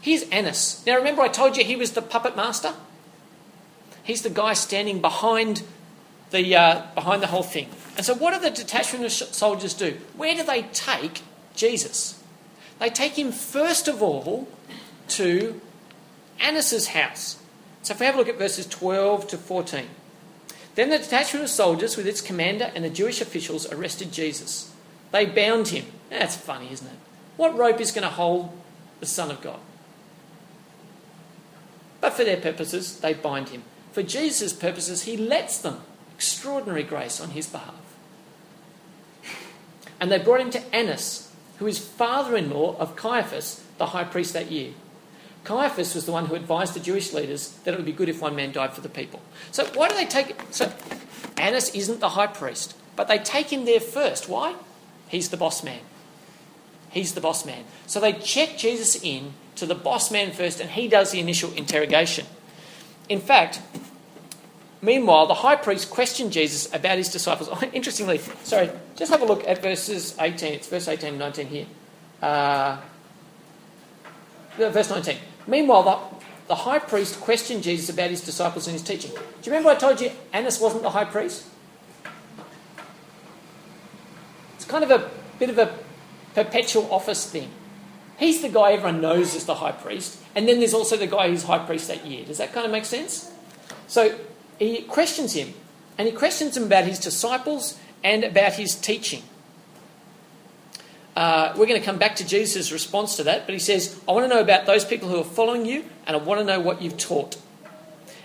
[0.00, 0.82] Here's Annas.
[0.86, 2.72] Now, remember, I told you he was the puppet master?
[4.02, 5.62] He's the guy standing behind
[6.30, 7.68] the, uh, behind the whole thing.
[7.96, 9.98] And so, what do the detachment of soldiers do?
[10.16, 11.22] Where do they take
[11.54, 12.22] Jesus?
[12.78, 14.48] They take him first of all
[15.08, 15.60] to
[16.40, 17.42] Annas's house.
[17.82, 19.88] So, if we have a look at verses 12 to 14.
[20.74, 24.72] Then the detachment of soldiers, with its commander and the Jewish officials, arrested Jesus.
[25.12, 25.86] They bound him.
[26.10, 26.98] That's funny, isn't it?
[27.36, 28.50] What rope is going to hold
[29.00, 29.60] the Son of God?
[32.00, 33.62] But for their purposes, they bind him.
[33.92, 35.80] For Jesus' purposes, he lets them.
[36.14, 37.74] Extraordinary grace on his behalf.
[40.00, 44.04] And they brought him to Annas, who is father in law of Caiaphas, the high
[44.04, 44.72] priest that year.
[45.44, 48.20] Caiaphas was the one who advised the Jewish leaders that it would be good if
[48.20, 49.20] one man died for the people.
[49.50, 50.72] So why do they take so
[51.36, 54.28] Annas isn't the high priest, but they take him there first.
[54.28, 54.54] Why?
[55.08, 55.80] He's the boss man.
[56.90, 57.64] He's the boss man.
[57.86, 61.52] So they check Jesus in to the boss man first, and he does the initial
[61.54, 62.26] interrogation.
[63.08, 63.60] In fact,
[64.80, 67.50] Meanwhile, the high priest questioned Jesus about his disciples.
[67.72, 70.52] Interestingly, sorry, just have a look at verses 18.
[70.54, 71.66] It's verse 18 and 19 here.
[72.22, 72.80] Uh,
[74.56, 75.16] verse 19.
[75.46, 75.98] Meanwhile, the,
[76.48, 79.10] the high priest questioned Jesus about his disciples and his teaching.
[79.10, 81.46] Do you remember I told you Annas wasn't the high priest?
[84.54, 85.76] It's kind of a bit of a
[86.34, 87.50] perpetual office thing.
[88.18, 91.28] He's the guy everyone knows as the high priest, and then there's also the guy
[91.28, 92.24] who's high priest that year.
[92.24, 93.32] Does that kind of make sense?
[93.86, 94.18] So
[94.58, 95.54] he questions him,
[95.96, 99.22] and he questions him about his disciples and about his teaching.
[101.16, 104.12] Uh, we're going to come back to Jesus' response to that, but he says, I
[104.12, 106.60] want to know about those people who are following you, and I want to know
[106.60, 107.36] what you've taught.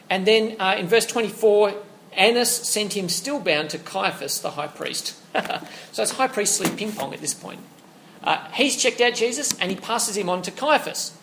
[0.09, 1.73] And then uh, in verse 24,
[2.17, 5.15] Annas sent him still bound to Caiaphas, the high priest.
[5.91, 7.59] so it's high priestly ping pong at this point.
[8.23, 11.17] Uh, he's checked out Jesus and he passes him on to Caiaphas.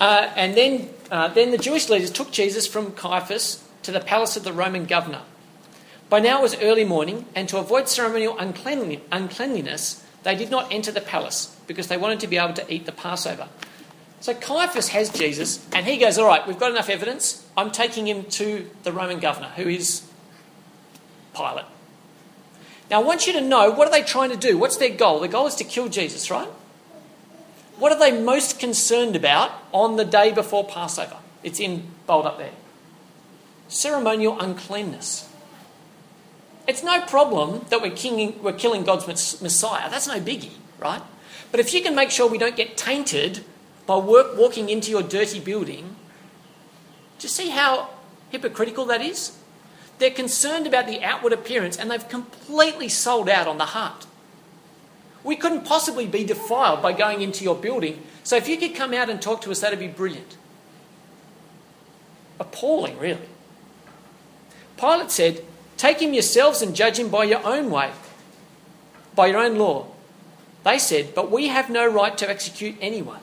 [0.00, 4.36] Uh, and then uh, then the Jewish leaders took Jesus from Caiaphas to the palace
[4.36, 5.20] of the Roman governor.
[6.08, 10.90] By now it was early morning, and to avoid ceremonial uncleanliness, they did not enter
[10.90, 13.48] the palace because they wanted to be able to eat the Passover.
[14.22, 17.44] So Caiaphas has Jesus, and he goes, All right, we've got enough evidence.
[17.56, 20.08] I'm taking him to the Roman governor, who is
[21.34, 21.64] Pilate.
[22.88, 24.56] Now, I want you to know what are they trying to do?
[24.56, 25.18] What's their goal?
[25.18, 26.46] The goal is to kill Jesus, right?
[27.78, 31.16] What are they most concerned about on the day before Passover?
[31.42, 32.52] It's in bold up there.
[33.66, 35.28] Ceremonial uncleanness.
[36.68, 39.90] It's no problem that we're, we're killing God's Messiah.
[39.90, 41.02] That's no biggie, right?
[41.50, 43.44] But if you can make sure we don't get tainted
[43.86, 45.96] by work, walking into your dirty building,
[47.18, 47.90] do you see how
[48.30, 49.36] hypocritical that is?
[49.98, 54.06] They're concerned about the outward appearance and they've completely sold out on the heart.
[55.24, 58.02] We couldn't possibly be defiled by going into your building.
[58.24, 60.36] So if you could come out and talk to us, that'd be brilliant.
[62.40, 63.28] Appalling, really.
[64.76, 65.44] Pilate said,
[65.76, 67.92] Take him yourselves and judge him by your own way,
[69.14, 69.86] by your own law.
[70.64, 73.20] They said, But we have no right to execute anyone.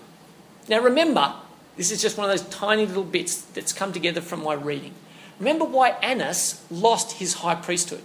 [0.70, 1.34] Now remember,
[1.76, 4.94] this is just one of those tiny little bits that's come together from my reading.
[5.40, 8.04] Remember why Annas lost his high priesthood?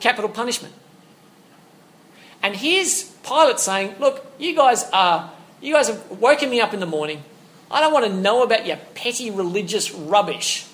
[0.00, 0.74] Capital punishment.
[2.42, 6.80] And here's Pilate saying, Look, you guys are you guys have woken me up in
[6.80, 7.24] the morning.
[7.70, 10.66] I don't want to know about your petty religious rubbish.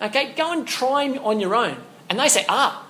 [0.00, 1.76] Okay, go and try on your own.
[2.08, 2.86] And they say, ah,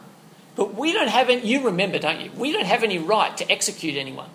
[0.56, 2.30] but we don't have any, you remember, don't you?
[2.36, 4.28] We don't have any right to execute anyone.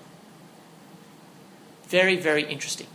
[1.87, 2.87] Very, very interesting.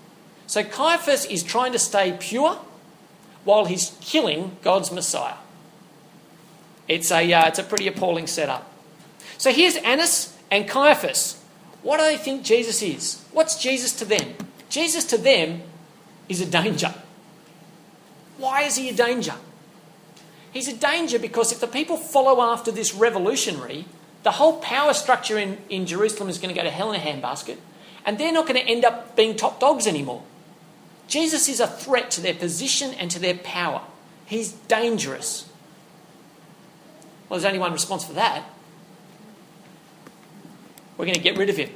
[0.46, 2.58] So Caiaphas is trying to stay pure
[3.44, 5.36] while he's killing God's Messiah.
[6.88, 8.70] It's a, uh, it's a pretty appalling setup.
[9.38, 11.42] So here's Annas and Caiaphas.
[11.82, 13.24] What do they think Jesus is?
[13.32, 14.34] What's Jesus to them?
[14.68, 15.62] Jesus to them
[16.28, 16.94] is a danger.
[18.38, 19.34] Why is he a danger?
[20.52, 23.86] He's a danger because if the people follow after this revolutionary,
[24.22, 27.04] the whole power structure in, in Jerusalem is going to go to hell in a
[27.04, 27.56] handbasket,
[28.04, 30.22] and they're not going to end up being top dogs anymore.
[31.08, 33.82] Jesus is a threat to their position and to their power.
[34.26, 35.48] He's dangerous.
[37.28, 38.44] Well, there's only one response for that.
[40.96, 41.70] We're going to get rid of him.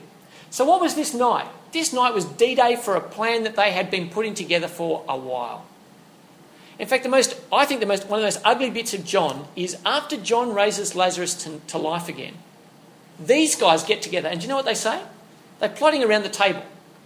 [0.51, 1.49] So, what was this night?
[1.73, 5.05] This night was D Day for a plan that they had been putting together for
[5.09, 5.67] a while.
[6.79, 9.05] In fact, the most, I think the most, one of the most ugly bits of
[9.05, 12.35] John is after John raises Lazarus to, to life again,
[13.19, 15.03] these guys get together, and do you know what they say?
[15.59, 16.62] They're plotting around the table.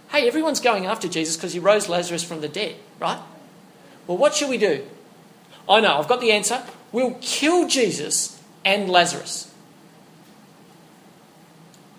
[0.09, 3.19] Hey, everyone's going after Jesus because he rose Lazarus from the dead, right?
[4.07, 4.85] Well, what should we do?
[5.69, 6.63] I know, I've got the answer.
[6.91, 9.53] We'll kill Jesus and Lazarus.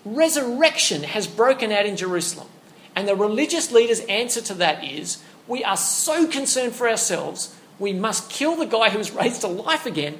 [0.05, 2.47] Resurrection has broken out in Jerusalem.
[2.95, 7.93] And the religious leader's answer to that is we are so concerned for ourselves, we
[7.93, 10.19] must kill the guy who was raised to life again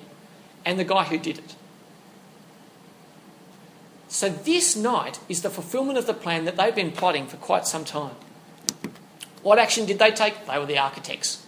[0.66, 1.56] and the guy who did it.
[4.14, 7.66] So, this night is the fulfillment of the plan that they've been plotting for quite
[7.66, 8.14] some time.
[9.42, 10.46] What action did they take?
[10.46, 11.44] They were the architects.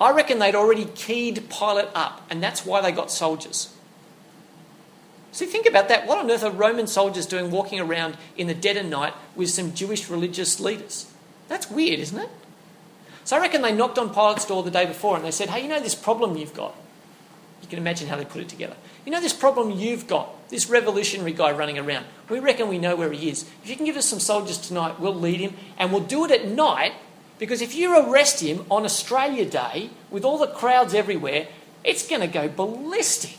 [0.00, 3.74] I reckon they'd already keyed Pilate up, and that's why they got soldiers.
[5.32, 6.06] So, think about that.
[6.06, 9.50] What on earth are Roman soldiers doing walking around in the dead of night with
[9.50, 11.12] some Jewish religious leaders?
[11.48, 12.30] That's weird, isn't it?
[13.24, 15.62] So I reckon they knocked on Pilate's door the day before and they said, Hey,
[15.62, 16.76] you know this problem you've got?
[17.62, 18.76] You can imagine how they put it together.
[19.04, 22.06] You know this problem you've got, this revolutionary guy running around.
[22.28, 23.42] We reckon we know where he is.
[23.62, 26.30] If you can give us some soldiers tonight, we'll lead him and we'll do it
[26.30, 26.92] at night
[27.38, 31.48] because if you arrest him on Australia Day with all the crowds everywhere,
[31.84, 33.38] it's going to go ballistic.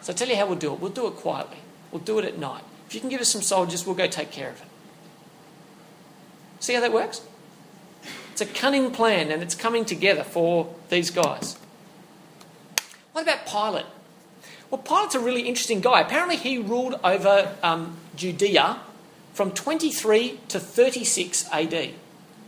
[0.00, 0.80] So I'll tell you how we'll do it.
[0.80, 1.58] We'll do it quietly.
[1.92, 2.64] We'll do it at night.
[2.86, 4.68] If you can give us some soldiers, we'll go take care of it.
[6.60, 7.22] See how that works?
[8.32, 11.56] It's a cunning plan and it's coming together for these guys.
[13.20, 13.86] What about Pilate?
[14.70, 16.00] Well, Pilate's a really interesting guy.
[16.00, 18.78] Apparently, he ruled over um, Judea
[19.34, 21.90] from 23 to 36 AD.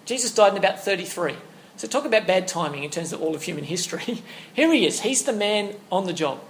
[0.07, 1.35] Jesus died in about 33.
[1.77, 4.23] So, talk about bad timing in terms of all of human history.
[4.55, 5.01] Here he is.
[5.01, 6.41] He's the man on the job.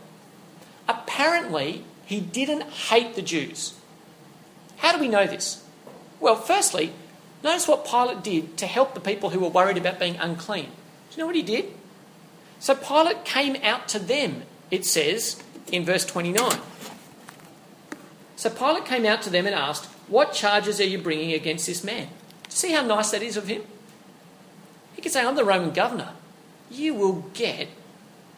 [0.88, 3.74] Apparently, he didn't hate the Jews.
[4.76, 5.64] How do we know this?
[6.20, 6.92] Well, firstly,
[7.42, 10.66] Notice what Pilate did to help the people who were worried about being unclean.
[10.66, 10.70] Do
[11.16, 11.74] you know what he did?
[12.62, 16.60] So Pilate came out to them, it says in verse 29.
[18.36, 21.82] So Pilate came out to them and asked, What charges are you bringing against this
[21.82, 22.06] man?
[22.48, 23.62] See how nice that is of him?
[24.94, 26.10] He could say, I'm the Roman governor.
[26.70, 27.66] You will get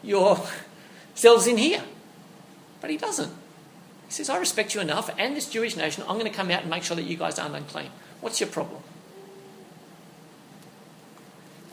[0.01, 1.83] yourselves in here.
[2.81, 3.31] But he doesn't.
[4.07, 6.03] He says, I respect you enough and this Jewish nation.
[6.07, 7.91] I'm going to come out and make sure that you guys aren't unclean.
[8.21, 8.81] What's your problem?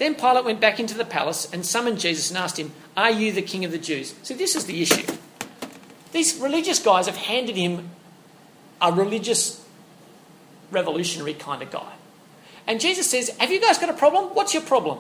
[0.03, 3.31] Then Pilate went back into the palace and summoned Jesus and asked him, Are you
[3.31, 4.17] the king of the Jews?
[4.25, 5.07] See, this is the issue.
[6.11, 7.89] These religious guys have handed him
[8.81, 9.65] a religious
[10.73, 11.93] revolutionary kind of guy.
[12.67, 14.35] And Jesus says, Have you guys got a problem?
[14.35, 14.99] What's your problem?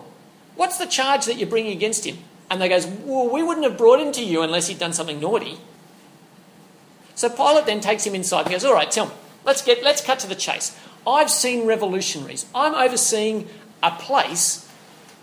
[0.55, 2.19] What's the charge that you're bringing against him?
[2.49, 5.19] And they goes, Well, we wouldn't have brought him to you unless he'd done something
[5.19, 5.59] naughty.
[7.17, 9.15] So Pilate then takes him inside and goes, All right, tell me.
[9.45, 10.79] Let's get let's cut to the chase.
[11.05, 12.47] I've seen revolutionaries.
[12.55, 13.49] I'm overseeing
[13.83, 14.69] a place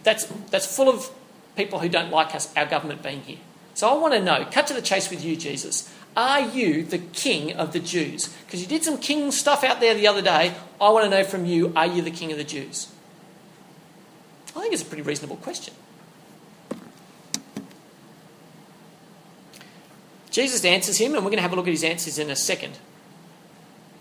[0.03, 1.09] that's, that's full of
[1.55, 3.38] people who don't like us, our government being here.
[3.73, 5.93] So I want to know, cut to the chase with you, Jesus.
[6.17, 8.27] Are you the king of the Jews?
[8.45, 10.53] Because you did some king stuff out there the other day.
[10.81, 12.91] I want to know from you, are you the king of the Jews?
[14.55, 15.73] I think it's a pretty reasonable question.
[20.31, 22.35] Jesus answers him, and we're going to have a look at his answers in a
[22.35, 22.77] second.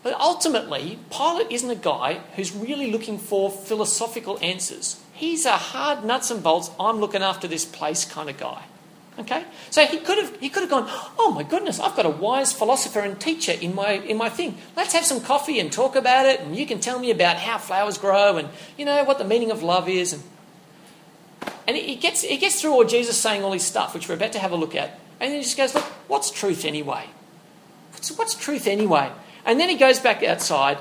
[0.02, 5.00] But ultimately, Pilate isn't a guy who's really looking for philosophical answers.
[5.18, 8.62] He's a hard nuts and bolts, I'm looking after this place kind of guy.
[9.18, 9.44] Okay?
[9.70, 10.86] So he could have he could have gone,
[11.18, 14.56] Oh my goodness, I've got a wise philosopher and teacher in my in my thing.
[14.76, 17.58] Let's have some coffee and talk about it and you can tell me about how
[17.58, 20.22] flowers grow and you know what the meaning of love is and
[21.66, 24.32] and he gets he gets through all Jesus saying all his stuff, which we're about
[24.32, 27.06] to have a look at, and then he just goes, Look, what's truth anyway?
[27.92, 29.10] What's, what's truth anyway?
[29.44, 30.78] And then he goes back outside,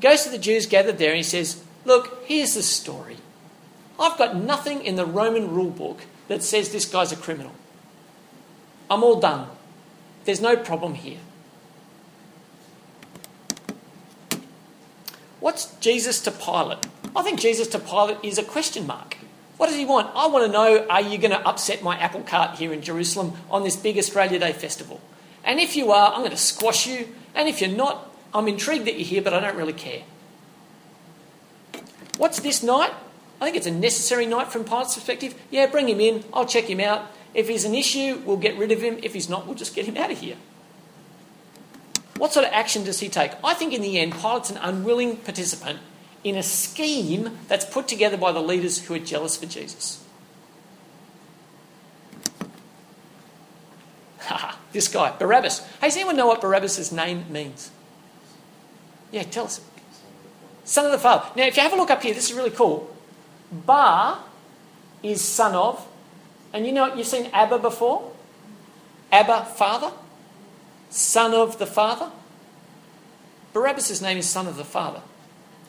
[0.00, 3.18] goes to the Jews gathered there, and he says, Look, here's the story.
[3.98, 7.52] I've got nothing in the Roman rule book that says this guy's a criminal.
[8.90, 9.48] I'm all done.
[10.24, 11.18] There's no problem here.
[15.40, 16.86] What's Jesus to Pilate?
[17.14, 19.18] I think Jesus to Pilate is a question mark.
[19.56, 20.10] What does he want?
[20.16, 23.34] I want to know are you going to upset my apple cart here in Jerusalem
[23.50, 25.00] on this big Australia Day festival?
[25.44, 27.08] And if you are, I'm going to squash you.
[27.34, 30.02] And if you're not, I'm intrigued that you're here, but I don't really care.
[32.16, 32.92] What's this night?
[33.40, 35.34] I think it's a necessary night from Pilate's perspective.
[35.50, 36.24] Yeah, bring him in.
[36.32, 37.10] I'll check him out.
[37.34, 38.98] If he's an issue, we'll get rid of him.
[39.02, 40.36] If he's not, we'll just get him out of here.
[42.16, 43.32] What sort of action does he take?
[43.42, 45.80] I think in the end, Pilate's an unwilling participant
[46.22, 50.04] in a scheme that's put together by the leaders who are jealous for Jesus.
[54.72, 55.60] This guy, Barabbas.
[55.80, 57.70] Hey, does anyone know what Barabbas' name means?
[59.12, 59.60] Yeah, tell us.
[60.64, 61.26] Son of the Father.
[61.36, 62.93] Now, if you have a look up here, this is really cool.
[63.52, 64.18] Bar
[65.02, 65.86] is son of,
[66.52, 68.12] and you know, you've seen Abba before?
[69.12, 69.92] Abba, father?
[70.90, 72.10] Son of the Father?
[73.52, 75.02] Barabbas' name is Son of the Father.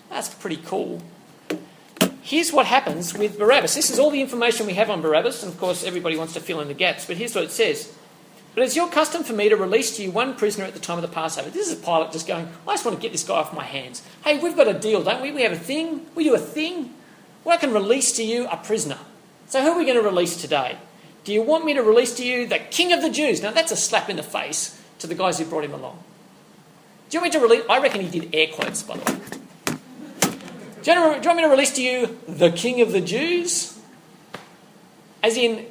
[0.10, 1.02] That's pretty cool.
[2.22, 3.76] Here's what happens with Barabbas.
[3.76, 6.40] This is all the information we have on Barabbas, and of course, everybody wants to
[6.40, 7.94] fill in the gaps, but here's what it says.
[8.56, 10.98] But it's your custom for me to release to you one prisoner at the time
[10.98, 11.52] of the Passover.
[11.52, 13.66] This is a Pilate just going, I just want to get this guy off my
[13.66, 14.02] hands.
[14.24, 15.32] Hey, we've got a deal, don't we?
[15.32, 16.08] We have a thing.
[16.16, 16.95] We do a thing.
[17.46, 18.98] Well, I can release to you a prisoner.
[19.48, 20.78] So who are we going to release today?
[21.24, 23.42] Do you want me to release to you the king of the Jews?
[23.42, 26.04] Now, that's a slap in the face to the guys who brought him along.
[27.10, 27.64] Do you want me to release?
[27.70, 29.20] I reckon he did air quotes, by the way.
[30.82, 33.02] Do you, want, do you want me to release to you the king of the
[33.02, 33.80] Jews?
[35.24, 35.66] As in,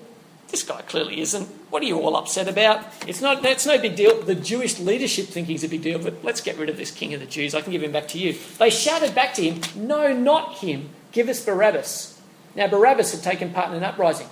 [0.49, 1.47] this guy clearly isn't.
[1.71, 2.85] What are you all upset about?
[3.07, 3.43] It's not.
[3.43, 4.23] That's no big deal.
[4.23, 7.15] The Jewish leadership thinking it's a big deal, but let's get rid of this king
[7.15, 7.55] of the Jews.
[7.55, 8.37] I can give him back to you.
[8.59, 10.91] They shouted back to him, "No, not him.
[11.15, 12.19] Give us Barabbas."
[12.55, 14.29] Now Barabbas had taken part in an uprising.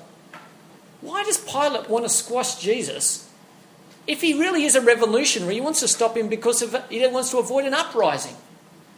[1.01, 3.29] Why does Pilate want to squash Jesus?
[4.07, 7.31] If he really is a revolutionary, he wants to stop him because of, he wants
[7.31, 8.37] to avoid an uprising.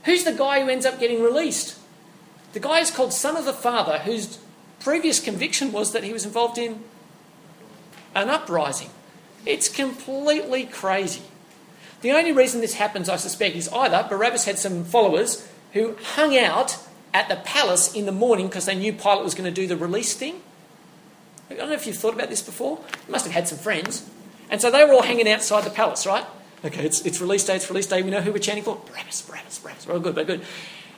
[0.04, 1.76] Who's the guy who ends up getting released?
[2.52, 4.38] The guy is called Son of the Father, whose
[4.80, 6.84] previous conviction was that he was involved in
[8.14, 8.90] an uprising.
[9.46, 11.22] It's completely crazy.
[12.02, 16.36] The only reason this happens, I suspect, is either Barabbas had some followers who hung
[16.36, 16.76] out
[17.14, 19.76] at the palace in the morning because they knew Pilate was going to do the
[19.76, 20.42] release thing.
[21.48, 22.80] I don't know if you've thought about this before.
[23.06, 24.08] You must have had some friends.
[24.50, 26.26] And so they were all hanging outside the palace, right?
[26.64, 28.02] Okay, it's, it's release day, it's release day.
[28.02, 28.76] We know who we're chanting for.
[28.86, 29.86] Barabbas, Barabbas, Barabbas.
[29.86, 30.42] We're all good, we're good.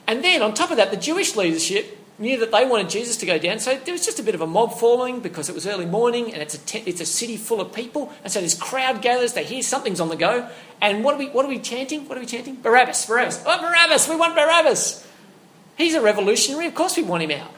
[0.07, 3.25] And then on top of that, the Jewish leadership knew that they wanted Jesus to
[3.25, 3.59] go down.
[3.59, 6.33] So there was just a bit of a mob following because it was early morning
[6.33, 8.11] and it's a, te- it's a city full of people.
[8.23, 10.49] And so this crowd gathers, they hear something's on the go.
[10.81, 12.07] And what are we, what are we chanting?
[12.07, 12.55] What are we chanting?
[12.55, 13.43] Barabbas, Barabbas.
[13.45, 15.06] Oh, Barabbas, we want Barabbas.
[15.77, 16.65] He's a revolutionary.
[16.65, 17.51] Of course we want him out.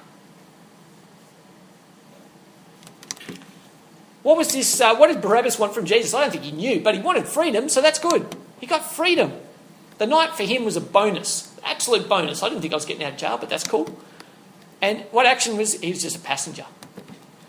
[4.24, 4.80] What was this?
[4.80, 6.14] Uh, what did Barabbas want from Jesus?
[6.14, 8.36] I don't think he knew, but he wanted freedom, so that's good.
[8.60, 9.32] He got freedom.
[9.98, 12.44] The night for him was a bonus, absolute bonus.
[12.44, 13.98] I didn't think I was getting out of jail, but that's cool.
[14.82, 15.80] And what action was?
[15.80, 16.66] He was just a passenger.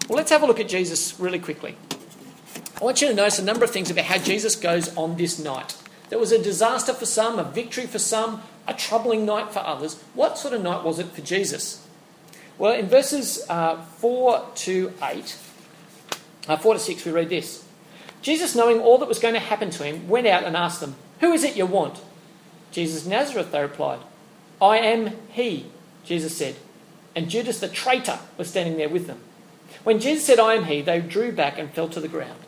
[0.08, 1.76] Well, let's have a look at Jesus really quickly.
[2.80, 5.38] I want you to notice a number of things about how Jesus goes on this
[5.38, 5.76] night.
[6.10, 10.00] There was a disaster for some, a victory for some, a troubling night for others.
[10.14, 11.86] What sort of night was it for Jesus?
[12.58, 15.38] Well, in verses uh, 4 to 8,
[16.48, 17.64] uh, 4 to 6, we read this.
[18.22, 20.96] Jesus, knowing all that was going to happen to him, went out and asked them,
[21.20, 22.00] Who is it you want?
[22.72, 24.00] Jesus Nazareth, they replied.
[24.60, 25.66] I am he,
[26.04, 26.56] Jesus said.
[27.16, 29.20] And Judas the traitor was standing there with them.
[29.84, 32.38] When Jesus said, I am he, they drew back and fell to the ground.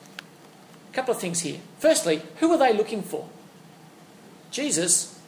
[0.91, 1.61] A couple of things here.
[1.79, 3.29] Firstly, who were they looking for?
[4.53, 5.19] Jesus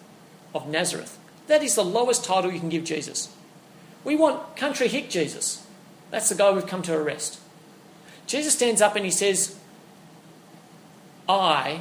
[0.55, 1.19] of Nazareth.
[1.49, 3.35] That is the lowest title you can give Jesus.
[4.05, 5.67] We want country hick Jesus.
[6.11, 7.41] That's the guy we've come to arrest.
[8.27, 9.59] Jesus stands up and he says,
[11.29, 11.81] I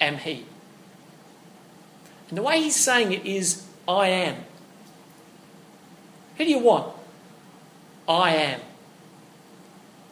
[0.00, 0.44] am he.
[2.28, 4.36] And the way he's saying it is, I am.
[6.36, 6.94] Who do you want?
[8.08, 8.60] I am.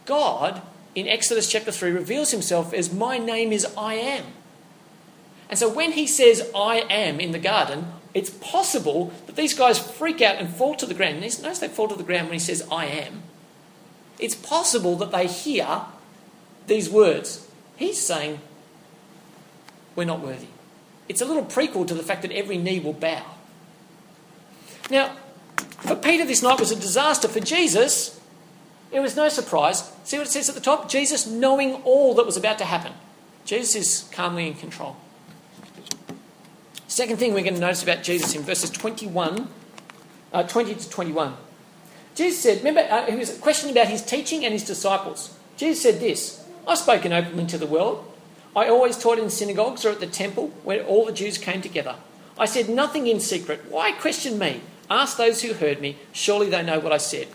[0.04, 0.62] God,
[0.94, 4.24] in Exodus chapter 3, reveals himself as, My name is I am.
[5.48, 9.78] And so when he says, I am in the garden, it's possible that these guys
[9.78, 11.20] freak out and fall to the ground.
[11.20, 13.22] Notice they fall to the ground when he says, I am.
[14.18, 15.82] It's possible that they hear
[16.66, 18.40] these words, he's saying,
[19.96, 20.48] We're not worthy.
[21.08, 23.24] It's a little prequel to the fact that every knee will bow.
[24.90, 25.16] Now,
[25.56, 27.28] for Peter, this night was a disaster.
[27.28, 28.20] For Jesus,
[28.92, 29.90] it was no surprise.
[30.04, 30.88] See what it says at the top?
[30.90, 32.92] Jesus knowing all that was about to happen.
[33.44, 34.96] Jesus is calmly in control.
[36.88, 39.46] Second thing we're going to notice about Jesus in verses 21,
[40.32, 41.36] uh, 20 to 21.
[42.14, 45.38] Jesus said, remember, uh, he was questioned about his teaching and his disciples.
[45.58, 48.04] Jesus said this I've spoken openly to the world.
[48.56, 51.96] I always taught in synagogues or at the temple where all the Jews came together.
[52.38, 53.66] I said nothing in secret.
[53.68, 54.62] Why question me?
[54.90, 55.98] Ask those who heard me.
[56.12, 57.28] Surely they know what I said.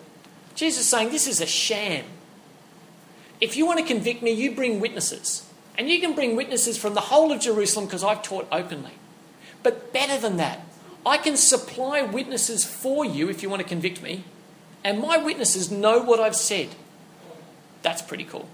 [0.55, 2.05] Jesus is saying this is a sham.
[3.39, 5.47] If you want to convict me, you bring witnesses.
[5.77, 8.93] And you can bring witnesses from the whole of Jerusalem because I've taught openly.
[9.63, 10.59] But better than that,
[11.05, 14.23] I can supply witnesses for you if you want to convict me.
[14.83, 16.69] And my witnesses know what I've said.
[17.81, 18.47] That's pretty cool.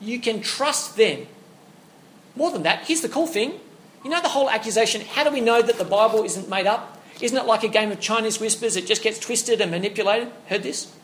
[0.00, 1.26] You can trust them.
[2.36, 3.60] More than that, here's the cool thing.
[4.04, 7.02] You know the whole accusation how do we know that the Bible isn't made up?
[7.20, 8.76] Isn't it like a game of Chinese whispers?
[8.76, 10.30] It just gets twisted and manipulated.
[10.48, 10.94] Heard this?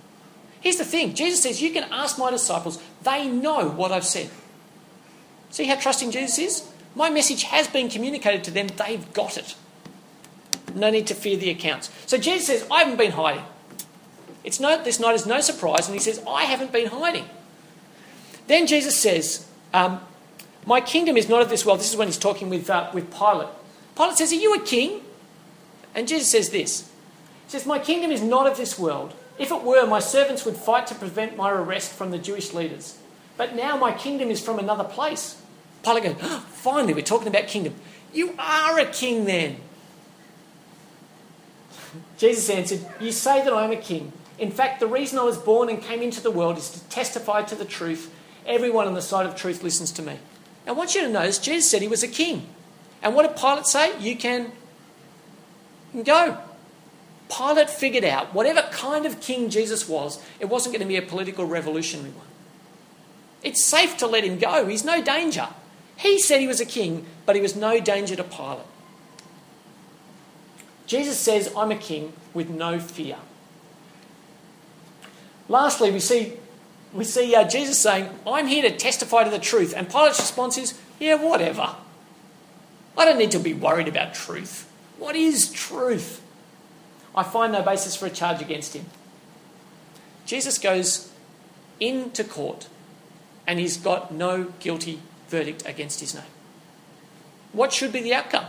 [0.61, 4.31] Here's the thing Jesus says, You can ask my disciples, they know what I've said.
[5.51, 6.70] See how trusting Jesus is?
[6.95, 9.55] My message has been communicated to them, they've got it.
[10.75, 11.91] No need to fear the accounts.
[12.07, 13.45] So Jesus says, I haven't been hiding.
[14.45, 17.27] It's no, this night is no surprise, and he says, I haven't been hiding.
[18.47, 20.01] Then Jesus says, um,
[20.67, 21.81] My kingdom is not of this world.
[21.81, 23.49] This is when he's talking with, uh, with Pilate.
[23.97, 25.03] Pilate says, Are you a king?
[25.95, 26.91] And Jesus says this
[27.47, 29.15] He says, My kingdom is not of this world.
[29.39, 32.99] If it were, my servants would fight to prevent my arrest from the Jewish leaders.
[33.37, 35.40] But now my kingdom is from another place.
[35.83, 37.75] Pilate goes, oh, Finally, we're talking about kingdom.
[38.13, 39.57] You are a king then.
[42.19, 44.13] Jesus answered, You say that I'm a king.
[44.39, 47.43] In fact, the reason I was born and came into the world is to testify
[47.43, 48.15] to the truth.
[48.47, 50.19] Everyone on the side of truth listens to me.
[50.67, 52.47] I want you to notice Jesus said he was a king.
[53.03, 53.99] And what did Pilate say?
[54.01, 54.53] You can
[56.05, 56.39] go.
[57.35, 61.03] Pilate figured out whatever kind of king Jesus was, it wasn't going to be a
[61.03, 62.27] political revolutionary one.
[63.43, 64.67] It's safe to let him go.
[64.67, 65.49] He's no danger.
[66.01, 68.65] He said he was a king, but he was no danger to Pilate.
[70.87, 73.17] Jesus says, I'm a king with no fear.
[75.47, 76.33] Lastly, we see,
[76.95, 79.75] we see uh, Jesus saying, I'm here to testify to the truth.
[79.77, 81.77] And Pilate's response is, Yeah, whatever.
[82.97, 84.71] I don't need to be worried about truth.
[84.99, 86.23] What is truth?
[87.15, 88.87] I find no basis for a charge against him.
[90.25, 91.13] Jesus goes
[91.79, 92.69] into court
[93.47, 96.25] and he's got no guilty verdict against his name.
[97.53, 98.47] What should be the outcome?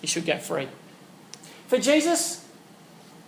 [0.00, 0.68] He should go free.
[1.66, 2.46] For Jesus,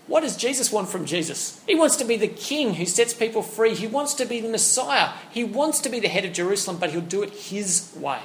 [0.06, 1.62] what does Jesus want from Jesus?
[1.66, 3.74] He wants to be the king who sets people free.
[3.74, 5.12] He wants to be the Messiah.
[5.30, 8.20] He wants to be the head of Jerusalem, but he'll do it his way,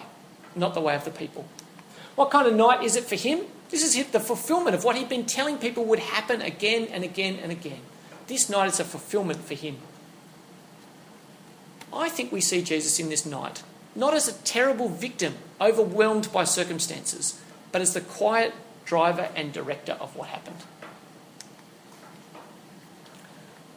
[0.56, 1.46] not the way of the people.
[2.16, 3.42] What kind of night is it for him?
[3.70, 7.38] This is the fulfillment of what he'd been telling people would happen again and again
[7.42, 7.82] and again.
[8.28, 9.78] This night is a fulfillment for him.
[11.94, 13.64] I think we see Jesus in this night
[13.98, 18.54] not as a terrible victim overwhelmed by circumstances, but as the quiet
[18.86, 20.64] driver and director of what happened.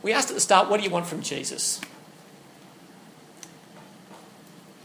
[0.03, 1.81] We asked at the start, what do you want from Jesus?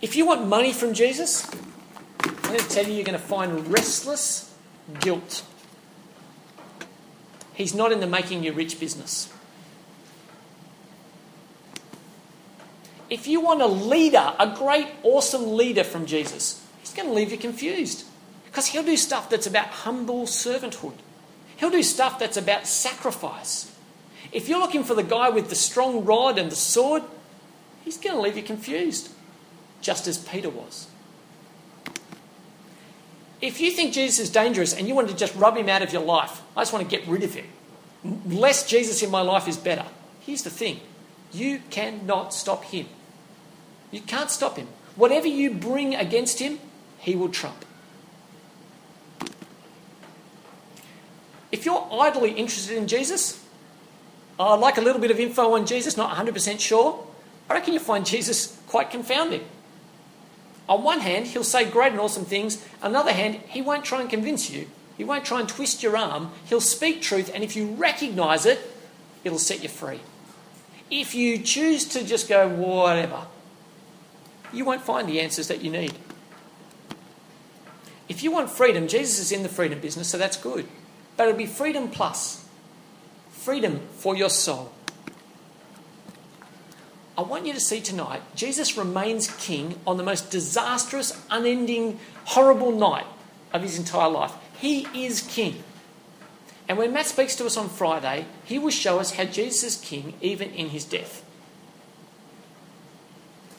[0.01, 1.49] If you want money from Jesus,
[2.19, 4.53] I'm going to tell you you're going to find restless
[4.99, 5.43] guilt.
[7.53, 9.34] He's not in the making you rich business.
[13.10, 17.32] If you want a leader, a great, awesome leader from Jesus, he's going to leave
[17.32, 18.06] you confused.
[18.45, 20.95] Because he'll do stuff that's about humble servanthood,
[21.58, 23.72] he'll do stuff that's about sacrifice.
[24.32, 27.03] If you're looking for the guy with the strong rod and the sword,
[27.84, 29.12] he's going to leave you confused,
[29.82, 30.88] just as Peter was.
[33.41, 35.93] If you think Jesus is dangerous and you want to just rub him out of
[35.93, 37.45] your life, I just want to get rid of him.
[38.26, 39.86] Less Jesus in my life is better.
[40.22, 40.80] Here's the thing
[41.36, 42.88] you cannot stop him.
[43.91, 44.67] You can't stop him.
[44.95, 46.59] Whatever you bring against him,
[46.99, 47.65] he will trump.
[51.51, 53.43] If you're idly interested in Jesus,
[54.39, 57.05] I'd like a little bit of info on Jesus, not 100% sure.
[57.49, 59.45] I reckon you'll find Jesus quite confounding.
[60.67, 62.65] On one hand, he'll say great and awesome things.
[62.81, 64.67] On the other hand, he won't try and convince you.
[64.97, 66.31] He won't try and twist your arm.
[66.45, 68.59] He'll speak truth, and if you recognize it,
[69.23, 69.99] it'll set you free.
[70.89, 73.27] If you choose to just go, whatever,
[74.53, 75.93] you won't find the answers that you need.
[78.07, 80.67] If you want freedom, Jesus is in the freedom business, so that's good.
[81.17, 82.47] But it'll be freedom plus
[83.29, 84.71] freedom for your soul.
[87.17, 92.71] I want you to see tonight Jesus remains king on the most disastrous, unending, horrible
[92.71, 93.05] night
[93.53, 94.33] of his entire life.
[94.59, 95.63] He is king.
[96.68, 99.82] And when Matt speaks to us on Friday, he will show us how Jesus is
[99.82, 101.24] king even in his death.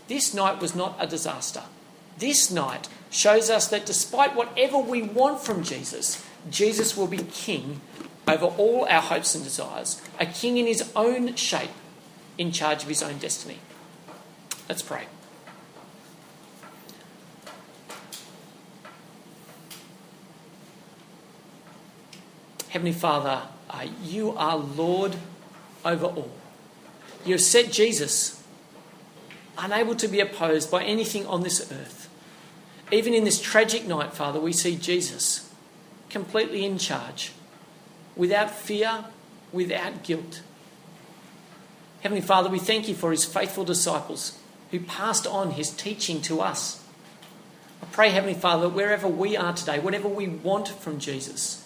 [0.08, 1.62] This night was not a disaster.
[2.18, 7.80] This night shows us that despite whatever we want from Jesus, Jesus will be king
[8.26, 11.70] over all our hopes and desires, a king in his own shape,
[12.38, 13.58] in charge of his own destiny.
[14.68, 15.06] Let's pray.
[22.76, 25.16] Heavenly Father, uh, you are Lord
[25.82, 26.30] over all.
[27.24, 28.44] You have set Jesus
[29.56, 32.10] unable to be opposed by anything on this earth.
[32.92, 35.50] Even in this tragic night, Father, we see Jesus
[36.10, 37.32] completely in charge,
[38.14, 39.06] without fear,
[39.54, 40.42] without guilt.
[42.02, 44.38] Heavenly Father, we thank you for his faithful disciples
[44.70, 46.84] who passed on his teaching to us.
[47.82, 51.65] I pray, Heavenly Father, wherever we are today, whatever we want from Jesus,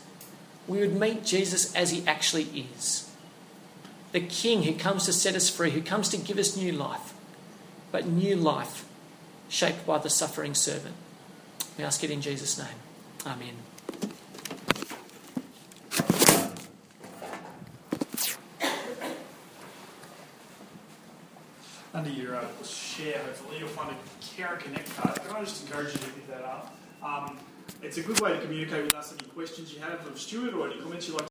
[0.70, 3.10] we would meet Jesus as he actually is
[4.12, 7.12] the King who comes to set us free, who comes to give us new life,
[7.90, 8.84] but new life
[9.48, 10.94] shaped by the suffering servant.
[11.76, 12.68] We ask it in Jesus' name.
[13.26, 13.54] Amen.
[21.92, 25.20] under your uh, share, hopefully, you'll find a Care Connect card.
[25.22, 26.74] Can I just encourage you to pick that up?
[27.02, 27.36] Um,
[27.82, 30.06] it's a good way to communicate with us any questions you have.
[30.06, 31.28] Of Stuart or any comments you'd like